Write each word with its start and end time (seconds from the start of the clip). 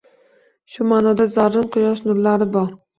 Shu 0.77 0.87
maʼnoda, 0.95 1.29
zarrin 1.37 1.71
quyosh 1.79 2.05
nurlari 2.11 2.53
bor 2.59 2.79